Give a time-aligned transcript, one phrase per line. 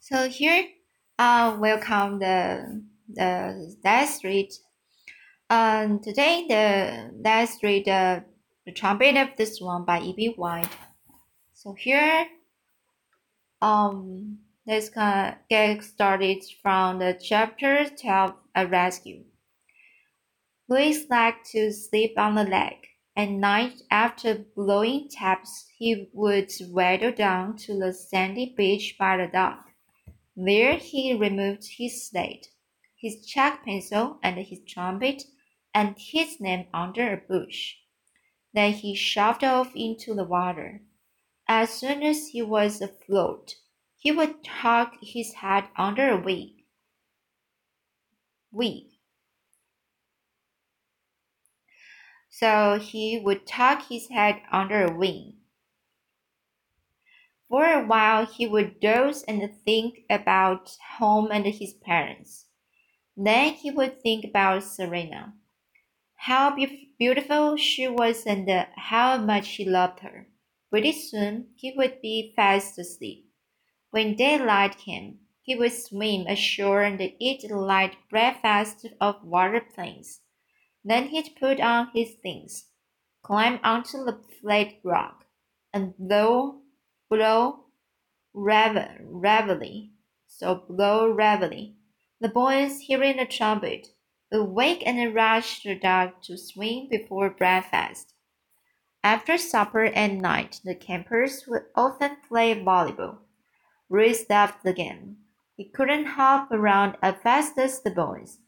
[0.00, 0.64] So here,
[1.18, 4.54] uh, welcome the the Death Street.
[5.50, 8.20] Um, today the Death Street, uh,
[8.64, 10.34] the trumpet of the swan by E.B.
[10.36, 10.70] White.
[11.52, 12.26] So here,
[13.60, 19.24] um, let's get started from the chapter twelve, a rescue.
[20.68, 22.86] Louis liked to sleep on the lake.
[23.16, 29.26] At night, after blowing taps, he would waddle down to the sandy beach by the
[29.26, 29.67] dock.
[30.40, 32.52] There he removed his slate,
[32.94, 35.24] his chalk pencil, and his trumpet,
[35.74, 37.74] and hid them under a bush.
[38.52, 40.82] Then he shoved off into the water.
[41.48, 43.56] As soon as he was afloat,
[43.96, 46.62] he would tuck his head under a wig.
[48.52, 48.84] Wig.
[52.30, 55.37] So he would tuck his head under a wing.
[57.48, 62.46] For a while he would doze and think about home and his parents.
[63.16, 65.34] Then he would think about Serena.
[66.16, 70.28] How be beautiful she was and how much he loved her.
[70.68, 73.30] Pretty soon he would be fast asleep.
[73.90, 80.20] When daylight came, he would swim ashore and eat a light breakfast of water plants.
[80.84, 82.66] Then he'd put on his things,
[83.22, 85.24] climb onto the flat rock,
[85.72, 86.60] and blow
[87.08, 87.64] blow
[88.34, 89.88] reveille.
[90.26, 91.74] So blow reveille.
[92.20, 93.88] The boys, hearing the trumpet,
[94.32, 98.14] awake and rush the dock to swing before breakfast.
[99.02, 103.18] After supper at night, the campers would often play volleyball.
[103.88, 105.18] Louis loved the game.
[105.56, 108.38] He couldn't hop around as fast as the boys,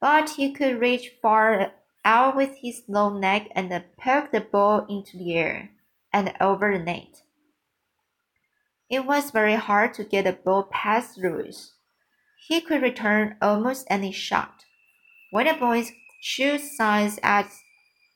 [0.00, 1.72] but he could reach far
[2.04, 5.70] out with his long neck and poke the ball into the air
[6.12, 7.23] and over the net.
[8.90, 11.72] It was very hard to get a ball past Louis.
[12.46, 14.64] He could return almost any shot.
[15.30, 17.50] When the boys chose sides at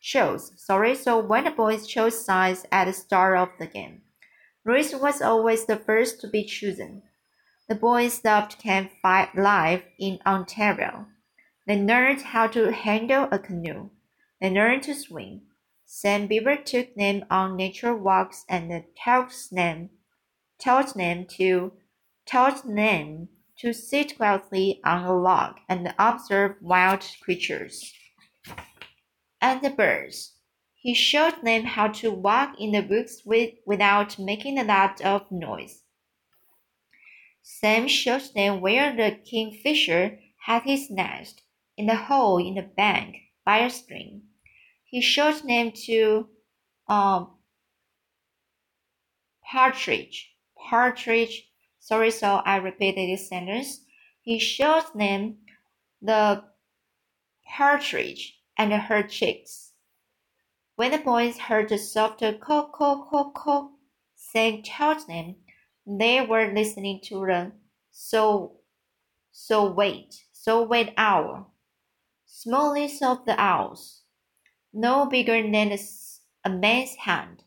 [0.00, 4.02] chose sorry, so when the boys chose sides at the start of the game,
[4.64, 7.02] Louis was always the first to be chosen.
[7.68, 11.06] The boys stopped Camp Life in Ontario.
[11.66, 13.90] They learned how to handle a canoe.
[14.40, 15.42] They learned to swim.
[15.86, 19.97] Sam Beaver took them on nature walks and taught them taught
[20.94, 21.72] them to
[22.64, 27.92] them to sit quietly on a log and observe wild creatures
[29.40, 30.34] and the birds.
[30.74, 35.30] He showed them how to walk in the woods with, without making a lot of
[35.30, 35.82] noise.
[37.42, 41.42] Sam showed them where the kingfisher had his nest,
[41.76, 44.22] in the hole in the bank by a stream.
[44.84, 46.28] He showed them to
[46.86, 47.34] um,
[49.42, 50.34] partridge
[50.68, 51.48] partridge.
[51.78, 53.84] Sorry, so I repeated this sentence.
[54.20, 55.38] He showed them
[56.02, 56.44] the
[57.46, 59.72] partridge and her chicks.
[60.76, 63.70] When the boys heard the soft caw caw caw caw,
[64.14, 65.36] Sam told them
[65.86, 67.52] they were listening to the
[67.90, 68.60] so
[69.32, 71.52] so wait saw-whet owl,
[72.24, 74.02] smallest of the owls,
[74.72, 75.76] no bigger than
[76.44, 77.42] a man's hand.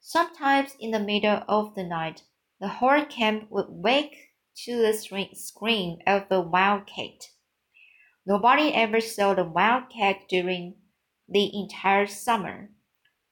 [0.00, 2.22] Sometimes in the middle of the night,
[2.60, 4.30] the whole camp would wake
[4.64, 7.30] to the scream of the wildcat.
[8.26, 10.74] Nobody ever saw the wildcat during
[11.28, 12.70] the entire summer,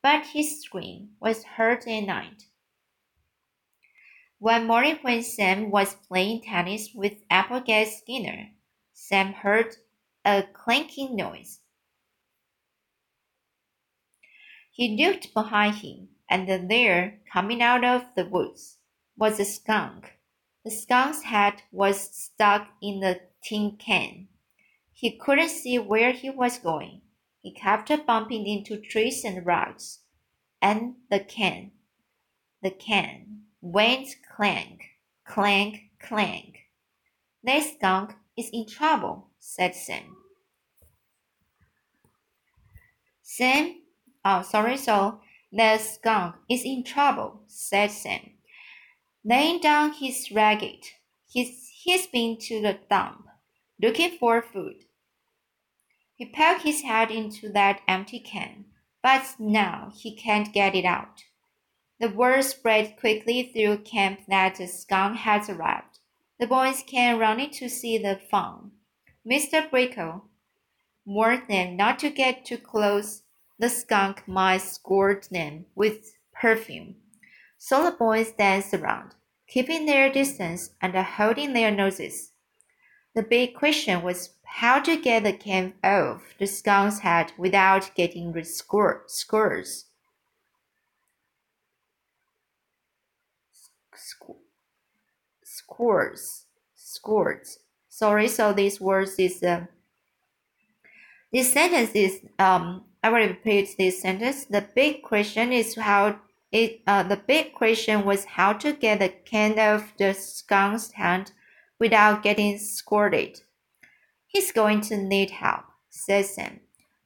[0.02, 2.44] but his scream was heard at night.
[4.38, 8.50] One morning when Sam was playing tennis with Applegate Skinner,
[8.92, 9.74] Sam heard
[10.24, 11.60] a clanking noise.
[14.70, 18.75] He looked behind him, and there, coming out of the woods,
[19.16, 20.18] was a skunk.
[20.64, 24.28] The skunk's head was stuck in the tin can.
[24.92, 27.02] He couldn't see where he was going.
[27.40, 30.00] He kept bumping into trees and rocks.
[30.60, 31.70] And the can,
[32.62, 34.82] the can went clank,
[35.24, 36.70] clank, clank.
[37.44, 40.16] That skunk is in trouble, said Sam.
[43.22, 43.82] Sam,
[44.24, 45.20] oh, sorry, so
[45.52, 48.35] the skunk is in trouble, said Sam.
[49.28, 50.92] Laying down his racket,
[51.26, 53.26] he's, he's been to the dump,
[53.82, 54.84] looking for food.
[56.14, 58.66] He poked his head into that empty can,
[59.02, 61.24] but now he can't get it out.
[61.98, 65.98] The word spread quickly through camp that the skunk has arrived.
[66.38, 68.70] The boys came running to see the fun.
[69.28, 69.68] Mr.
[69.68, 70.22] Brickle
[71.04, 73.22] warned them not to get too close.
[73.58, 76.94] The skunk might scourge them with perfume.
[77.68, 79.16] So the boys danced around.
[79.48, 82.30] keeping their distance and holding their noses.
[83.16, 88.30] The big question was how to get the can off the skunk's head without getting
[88.30, 89.02] the scores.
[89.08, 89.86] Scores.
[96.76, 97.58] Scores.
[97.88, 99.66] Sorry, so this word is uh,
[101.32, 104.44] this sentence is um I will repeat this sentence.
[104.44, 106.20] The big question is how
[106.56, 111.32] it uh the big question was how to get the can off the skunk's hand
[111.78, 113.40] without getting squirted.
[114.26, 116.60] He's going to need help, said Sam.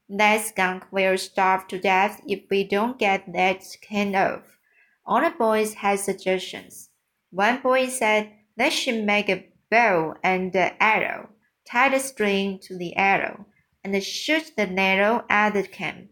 [0.09, 4.59] That skunk will starve to death if we don't get that can off.
[5.05, 6.91] All the boys had suggestions.
[7.31, 11.31] One boy said they should make a bow and an arrow,
[11.65, 13.47] tie the string to the arrow,
[13.83, 16.09] and shoot the arrow at the can.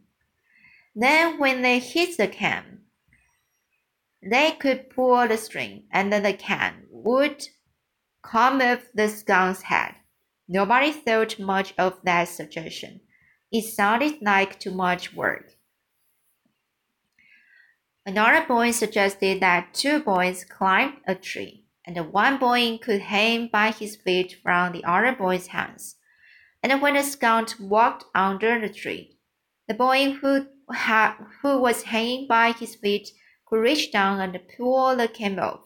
[0.95, 2.78] Then, when they hit the can,
[4.23, 7.49] they could pull the string, and then the can would
[8.23, 9.95] come off the skunk's head.
[10.49, 13.01] Nobody thought much of that suggestion.
[13.53, 15.55] It sounded like too much work.
[18.05, 23.71] Another boy suggested that two boys climb a tree, and one boy could hang by
[23.71, 25.97] his feet from the other boy's hands.
[26.63, 29.19] And when the skunk walked under the tree,
[29.69, 33.11] the boy who, had, who was hanging by his feet
[33.49, 35.61] could reach down and pull the camel.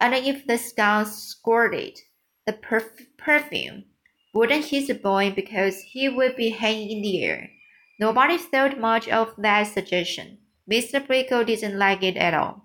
[0.00, 2.00] And if the skunk squirted
[2.46, 3.84] the perf- perfume,
[4.32, 7.50] wouldn't hit the boy because he would be hanging in the air.
[7.98, 10.38] Nobody thought much of that suggestion.
[10.70, 11.06] Mr.
[11.06, 12.64] Brickle didn't like it at all.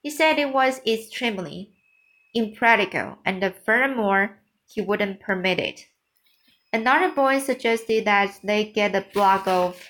[0.00, 1.72] He said it was extremely
[2.34, 5.86] impractical, and furthermore, he wouldn't permit it.
[6.72, 9.88] Another boy suggested that they get a block of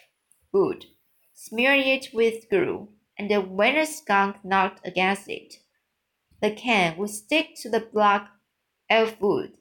[0.52, 0.87] wood,
[1.35, 5.54] smear it with glue, and when a skunk knocked against it,
[6.40, 8.28] the can would stick to the block
[8.88, 9.52] of wood.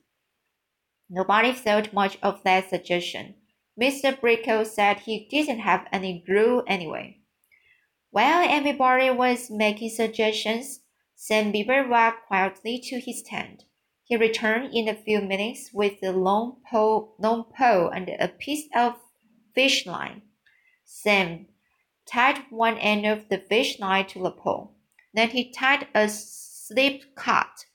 [1.09, 3.35] Nobody thought much of that suggestion.
[3.79, 4.19] Mr.
[4.19, 7.19] Brickle said he didn't have any glue anyway.
[8.11, 10.81] While everybody was making suggestions,
[11.15, 13.63] Sam Beaver walked quietly to his tent.
[14.03, 18.67] He returned in a few minutes with a long pole, long pole and a piece
[18.75, 18.95] of
[19.53, 20.21] fish line.
[20.85, 21.47] Sam
[22.11, 24.75] tied one end of the fish line to the pole.
[25.13, 27.65] Then he tied a slip cut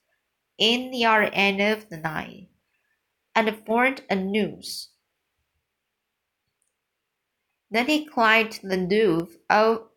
[0.58, 2.48] in the other end of the line
[3.34, 4.90] and formed a noose.
[7.70, 9.88] Then he climbed the roof of,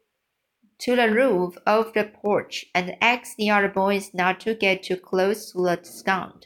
[0.79, 4.95] to the roof of the porch and asked the other boys not to get too
[4.95, 6.45] close to the skunk.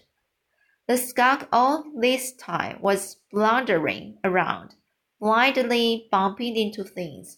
[0.88, 4.74] The skunk all this time was blundering around,
[5.20, 7.38] blindly bumping into things.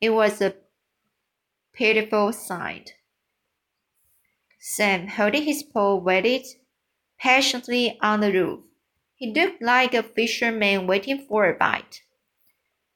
[0.00, 0.54] It was a
[1.74, 2.94] pitiful sight.
[4.58, 6.46] Sam, holding his pole, waited
[7.18, 8.60] patiently on the roof.
[9.14, 12.02] He looked like a fisherman waiting for a bite.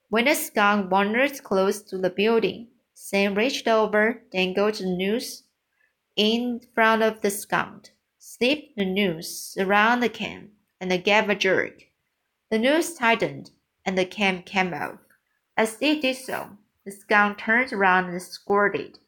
[0.09, 5.43] When the skunk wandered close to the building, Sam reached over, dangled the noose
[6.17, 11.83] in front of the skunk, slipped the noose around the can, and gave a jerk.
[12.51, 13.51] The noose tightened,
[13.85, 15.01] and the can came off.
[15.57, 18.99] As it did so, the skunk turned around and squirted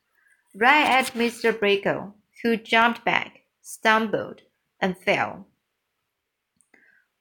[0.55, 1.53] right at Mr.
[1.53, 4.43] Brickle, who jumped back, stumbled,
[4.81, 5.47] and fell.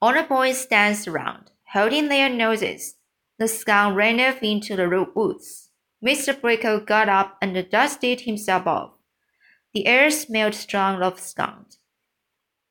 [0.01, 2.95] All the boys danced around, holding their noses.
[3.37, 5.69] The skunk ran off into the woods.
[6.03, 6.39] Mr.
[6.39, 8.91] Brickle got up and dusted himself off.
[9.73, 11.67] The air smelled strong of skunk.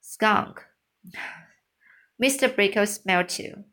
[0.01, 0.63] Skunk.
[2.23, 2.55] Mr.
[2.55, 3.65] Brickle smelled too.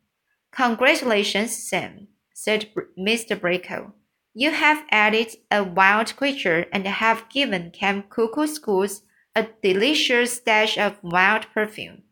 [0.52, 3.40] Congratulations, Sam, said Mr.
[3.40, 3.94] Brickle.
[4.34, 9.02] You have added a wild creature and have given Camp Kookooskoos
[9.36, 12.04] a delicious dash of wild perfume.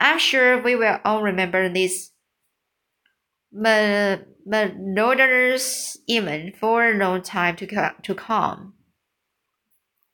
[0.00, 2.10] I'm sure we will all remember this
[3.52, 8.74] monotonous event for a long time to, co to come.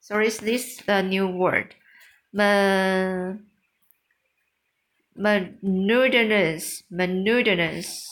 [0.01, 1.75] So is this a new word?
[5.15, 8.12] monotonous, monotonous.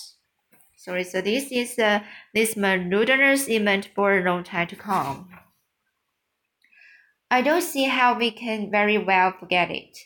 [0.81, 2.01] Sorry, so this is uh,
[2.33, 5.29] this monotonous event for a long time to come.
[7.31, 9.99] I don't see how we can very well forget it.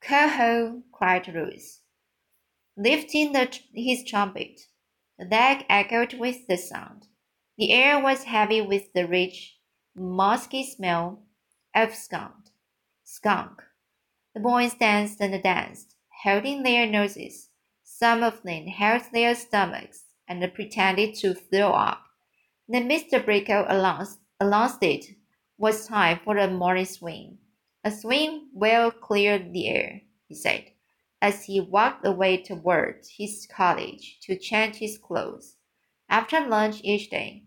[0.00, 1.80] Coho, cried Ruth,
[2.76, 4.60] lifting the, his trumpet.
[5.18, 7.08] The deck echoed with the sound.
[7.58, 9.56] The air was heavy with the rich,
[9.96, 11.24] musky smell
[11.74, 12.52] of skunk.
[13.02, 13.60] Skunk.
[14.32, 17.48] The boys danced and danced, holding their noses
[18.02, 22.02] some of them held their stomachs and pretended to throw up.
[22.68, 23.24] Then Mr.
[23.24, 25.04] Brickle announced, announced it.
[25.56, 27.38] was time for a morning swim.
[27.84, 30.72] A swim well cleared the air, he said,
[31.20, 35.54] as he walked away toward his cottage to change his clothes.
[36.08, 37.44] After lunch each day,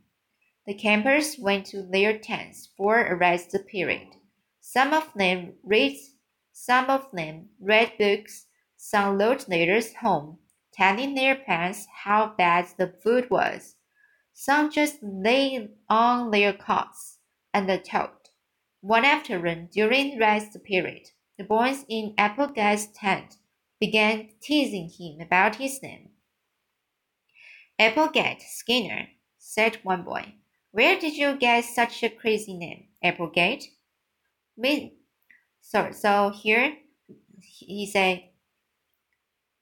[0.65, 4.07] the campers went to their tents for a rest period.
[4.61, 5.97] Some of them read,
[6.53, 8.45] some of them read books,
[8.77, 10.37] some wrote letters home,
[10.75, 13.75] telling their parents how bad the food was.
[14.33, 17.19] Some just lay on their cots
[17.53, 18.31] and talked.
[18.81, 23.37] One afternoon, during rest period, the boys in Applegate's tent
[23.79, 26.09] began teasing him about his name.
[27.79, 30.35] Applegate, Skinner, said one boy.
[30.71, 33.65] Where did you get such a crazy name, Applegate?
[34.57, 34.97] Me.
[35.61, 36.77] So, so here,
[37.41, 38.23] he said,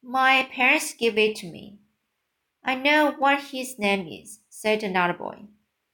[0.03, 1.79] my parents gave it to me.
[2.63, 5.45] I know what his name is, said another boy.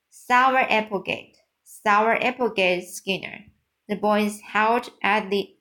[0.09, 3.45] Sour Applegate, Sour Applegate Skinner.
[3.87, 5.55] The boys howled at the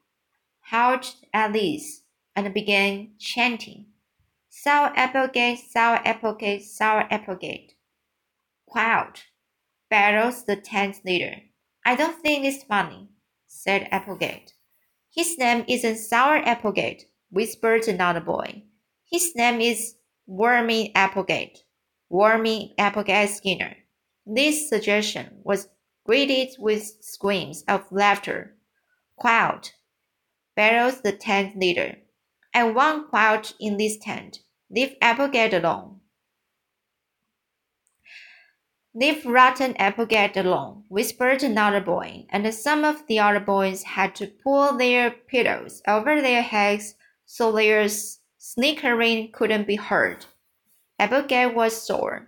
[0.60, 2.02] howled at this
[2.34, 3.86] and began chanting.
[4.48, 7.74] Sour Applegate, Sour Applegate, Sour Applegate.
[8.66, 9.24] Quiet,
[9.90, 11.36] bellows the tent leader.
[11.84, 13.08] I don't think it's funny,
[13.46, 14.52] said Applegate.
[15.10, 18.62] His name isn't Sour Applegate, whispered another boy.
[19.11, 19.94] His name is
[20.26, 21.58] Wormy Applegate.
[22.08, 23.76] Wormy Applegate Skinner.
[24.26, 25.68] This suggestion was
[26.04, 28.56] greeted with screams of laughter.
[29.16, 29.75] Quiet,
[30.54, 31.97] bellows the tent leader.
[32.54, 34.40] I want quiet in this tent.
[34.70, 36.00] Leave Applegate alone.
[38.94, 44.26] Leave rotten Applegate alone, whispered another boy, and some of the other boys had to
[44.26, 46.94] pull their pillows over their heads
[47.30, 47.87] so their
[48.38, 50.25] snickering couldn't be heard.
[50.99, 52.26] Applegate was sore.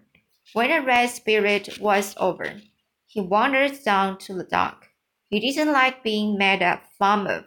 [0.52, 2.60] When the red spirit was over,
[3.06, 4.88] he wandered down to the dock.
[5.28, 6.62] He didn't like being made
[6.98, 7.46] fun of,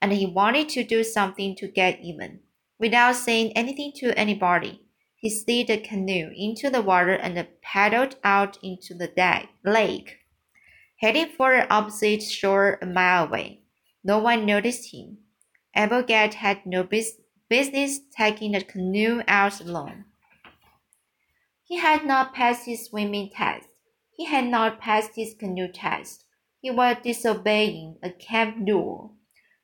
[0.00, 2.40] and he wanted to do something to get even.
[2.78, 4.80] Without saying anything to anybody,
[5.16, 9.12] he slid the canoe into the water and paddled out into the
[9.62, 10.16] lake,
[11.00, 13.60] heading for the opposite shore a mile away.
[14.02, 15.18] No one noticed him.
[15.76, 17.12] Applegate had no bus
[17.50, 20.06] business taking the canoe out alone.
[21.64, 23.68] He had not passed his swimming test.
[24.10, 26.24] He had not passed his canoe test.
[26.62, 29.16] He was disobeying a camp rule.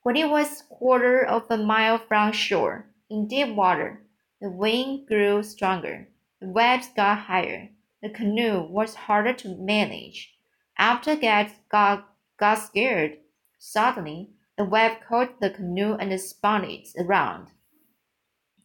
[0.03, 4.05] When he was quarter of a mile from shore, in deep water,
[4.39, 6.09] the wind grew stronger.
[6.43, 7.71] The waves got higher.
[8.03, 10.35] The canoe was harder to manage.
[10.77, 13.17] After Gad got, got scared,
[13.59, 17.49] suddenly the wave caught the canoe and spun it around.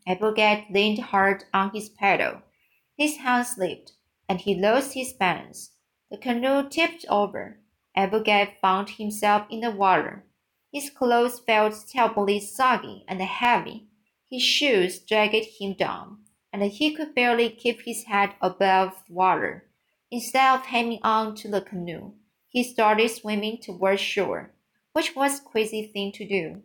[0.06, 2.42] Applegate leaned hard on his paddle.
[2.98, 3.94] His hand slipped,
[4.28, 5.72] and he lost his balance.
[6.12, 7.60] The canoe tipped over.
[7.96, 10.26] Applegate found himself in the water.
[10.74, 13.88] His clothes felt terribly soggy and heavy.
[14.30, 16.20] His shoes dragged him down,
[16.52, 19.70] and he could barely keep his head above water.
[20.12, 22.14] Instead of hanging on to the canoe,
[22.50, 24.54] he started swimming toward shore
[24.98, 26.60] which was crazy thing to do.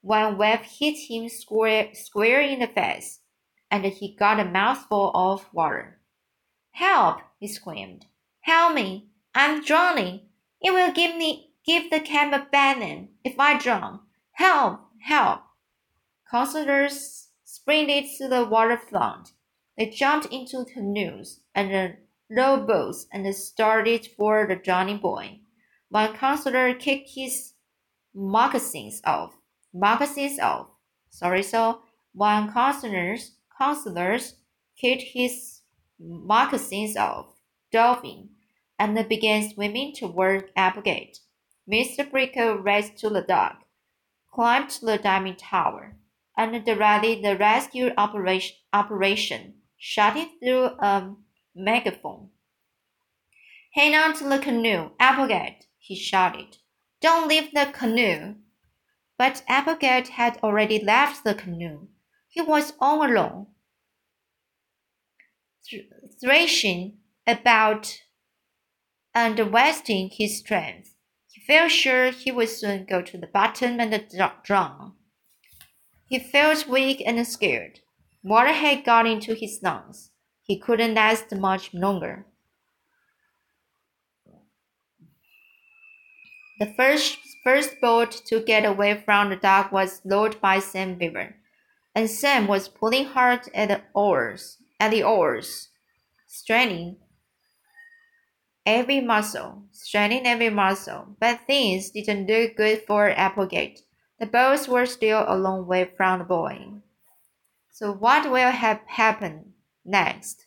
[0.00, 3.20] One wave hit him square, square in the face,
[3.70, 6.00] and he got a mouthful of water.
[6.72, 7.20] Help!
[7.38, 8.06] he screamed.
[8.40, 9.10] Help me!
[9.36, 10.22] I'm drowning!
[10.60, 14.00] It will give me give the camp a name if I drown.
[14.32, 14.80] Help!
[15.02, 15.42] Help!
[16.28, 19.30] Counselors sprinted to the waterfront.
[19.78, 25.38] They jumped into canoes and rowboats and started for the drowning boy.
[25.88, 27.52] One counselor kicked his
[28.16, 29.36] moccasins off.
[29.74, 30.68] Moccasins off.
[31.10, 31.82] Sorry, so
[32.14, 34.36] one counselors counselors
[34.80, 35.60] kicked his
[35.98, 37.26] moccasins off,
[37.70, 38.30] dolphin,
[38.78, 41.18] and began swimming toward Applegate.
[41.70, 42.08] Mr.
[42.10, 43.64] Brickle raced to the dock,
[44.32, 45.96] climbed to the diving tower,
[46.36, 51.14] and directed the rescue operation, operation shouted through a
[51.54, 52.28] megaphone.
[53.74, 56.58] Hang on to the canoe, Applegate, he shouted.
[57.06, 58.34] Don't leave the canoe.
[59.16, 61.86] But Applegate had already left the canoe.
[62.26, 63.46] He was all alone,
[66.20, 68.00] thrashing about
[69.14, 70.96] and wasting his strength.
[71.30, 74.04] He felt sure he would soon go to the bottom and
[74.42, 74.94] drown.
[76.08, 77.78] He felt weak and scared.
[78.24, 80.10] Water had got into his lungs.
[80.42, 82.26] He couldn't last much longer.
[86.58, 91.36] The first, first boat to get away from the dock was rowed by Sam Beaver,
[91.94, 94.58] and Sam was pulling hard at the oars.
[94.78, 95.70] At the oars,
[96.26, 96.98] straining
[98.66, 103.80] every muscle, straining every muscle, but things didn't look good for Applegate.
[104.18, 106.66] The boats were still a long way from the boy.
[107.72, 109.52] So what will have happened
[109.84, 110.46] next?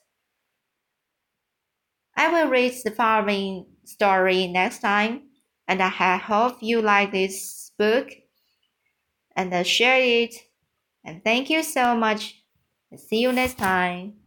[2.15, 5.28] I will read the following story next time,
[5.69, 8.11] and I hope you like this book
[9.35, 10.35] and share it.
[11.05, 12.43] And thank you so much.
[12.97, 14.18] See you next time.